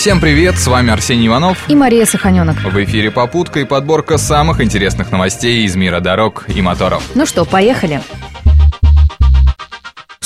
[0.00, 2.56] Всем привет, с вами Арсений Иванов и Мария Саханенок.
[2.64, 7.02] В эфире «Попутка» и подборка самых интересных новостей из мира дорог и моторов.
[7.14, 8.00] Ну что, поехали.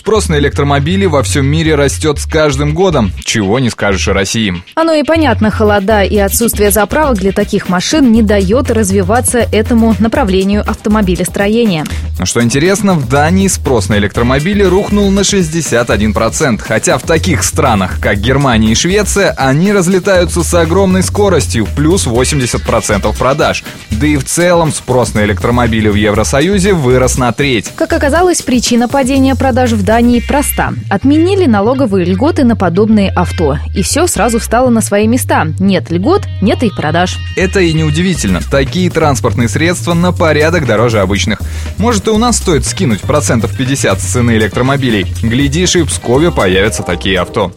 [0.00, 4.54] Спрос на электромобили во всем мире растет с каждым годом, чего не скажешь о России.
[4.74, 10.62] Оно и понятно, холода и отсутствие заправок для таких машин не дает развиваться этому направлению
[10.66, 11.84] автомобилестроения.
[12.18, 18.00] Но что интересно, в Дании спрос на электромобили рухнул на 61%, хотя в таких странах,
[18.00, 23.64] как Германия и Швеция, они разлетаются с огромной скоростью, плюс 80% продаж.
[23.90, 27.70] Да и в целом спрос на электромобили в Евросоюзе вырос на треть.
[27.76, 30.72] Как оказалось, причина падения продаж в Дании проста.
[30.88, 33.58] Отменили налоговые льготы на подобные авто.
[33.74, 35.46] И все сразу встало на свои места.
[35.58, 37.18] Нет льгот, нет и продаж.
[37.36, 38.40] Это и неудивительно.
[38.50, 41.40] Такие транспортные средства на порядок дороже обычных.
[41.78, 45.06] Может и у нас стоит скинуть процентов 50 с цены электромобилей.
[45.22, 47.52] Глядишь, и в Пскове появятся такие авто.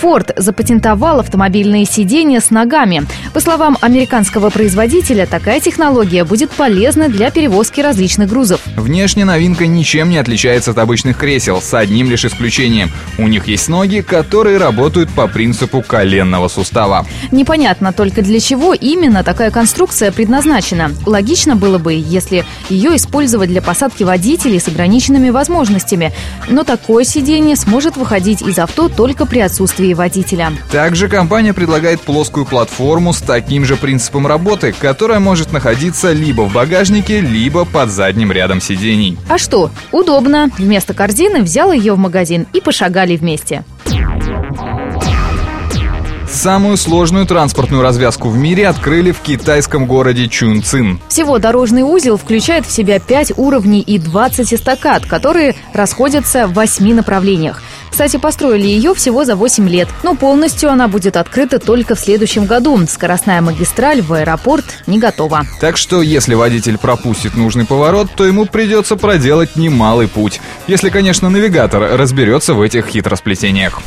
[0.00, 3.06] Ford запатентовал автомобильные сиденья с ногами.
[3.34, 8.60] По словам американского производителя, такая технология будет полезна для перевозки различных грузов.
[8.76, 12.90] Внешне новинка ничем не отличается от обычных кресел, с одним лишь исключением.
[13.18, 17.06] У них есть ноги, которые работают по принципу коленного сустава.
[17.30, 20.92] Непонятно только для чего именно такая конструкция предназначена.
[21.04, 26.12] Логично было бы, если ее использовать для посадки водителей с ограниченными возможностями.
[26.48, 30.52] Но такое сиденье сможет выходить из авто только при отсутствии категории водителя.
[30.70, 36.52] Также компания предлагает плоскую платформу с таким же принципом работы, которая может находиться либо в
[36.52, 39.18] багажнике, либо под задним рядом сидений.
[39.28, 39.70] А что?
[39.92, 40.50] Удобно.
[40.58, 43.64] Вместо корзины взял ее в магазин и пошагали вместе.
[46.30, 51.00] Самую сложную транспортную развязку в мире открыли в китайском городе Чунцин.
[51.08, 56.94] Всего дорожный узел включает в себя 5 уровней и 20 эстакад, которые расходятся в 8
[56.94, 57.60] направлениях.
[57.90, 62.46] Кстати, построили ее всего за 8 лет, но полностью она будет открыта только в следующем
[62.46, 62.78] году.
[62.86, 65.44] Скоростная магистраль в аэропорт не готова.
[65.60, 70.40] Так что, если водитель пропустит нужный поворот, то ему придется проделать немалый путь.
[70.68, 73.80] Если, конечно, навигатор разберется в этих хитросплетениях.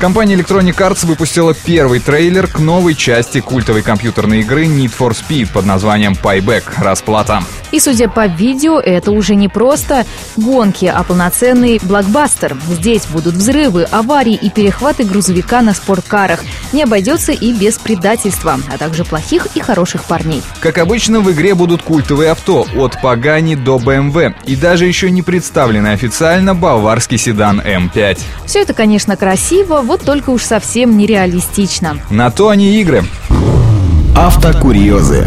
[0.00, 5.52] Компания Electronic Arts выпустила первый трейлер к новой части культовой компьютерной игры Need for Speed
[5.52, 7.42] под названием Payback– Расплата.
[7.70, 10.06] И судя по видео, это уже не просто
[10.36, 12.56] гонки, а полноценный блокбастер.
[12.68, 16.40] Здесь будут взрывы, аварии и перехваты грузовика на спорткарах.
[16.72, 20.42] Не обойдется и без предательства, а также плохих и хороших парней.
[20.60, 25.22] Как обычно, в игре будут культовые авто от Пагани до BMW и даже еще не
[25.22, 28.18] представленный официально баварский седан М5.
[28.46, 31.98] Все это, конечно, красиво, вот только уж совсем нереалистично.
[32.10, 33.02] На то они игры.
[34.16, 35.26] Автокурьезы.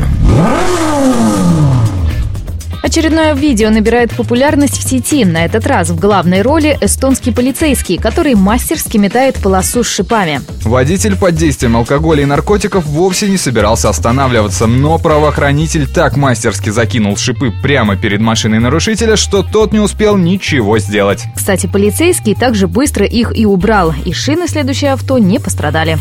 [2.94, 5.26] Очередное видео набирает популярность в сети.
[5.26, 10.42] На этот раз в главной роли эстонский полицейский, который мастерски метает полосу с шипами.
[10.62, 17.18] Водитель под действием алкоголя и наркотиков вовсе не собирался останавливаться, но правоохранитель так мастерски закинул
[17.18, 21.24] шипы прямо перед машиной нарушителя, что тот не успел ничего сделать.
[21.36, 25.98] Кстати, полицейский также быстро их и убрал, и шины следующее авто не пострадали.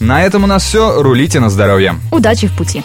[0.00, 1.00] На этом у нас все.
[1.00, 1.94] Рулите на здоровье.
[2.10, 2.82] Удачи в пути.